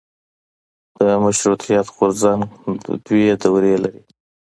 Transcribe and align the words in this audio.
د 0.99 1.01
مشروطیت 1.23 1.87
غورځنګ 1.95 2.41
دوه 3.05 3.33
دورې 3.43 3.75
لري. 3.83 4.01